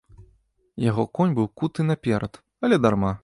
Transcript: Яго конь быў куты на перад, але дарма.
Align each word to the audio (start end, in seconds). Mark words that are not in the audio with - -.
Яго 0.89 1.03
конь 1.19 1.35
быў 1.41 1.47
куты 1.61 1.81
на 1.91 1.95
перад, 2.09 2.43
але 2.63 2.75
дарма. 2.87 3.13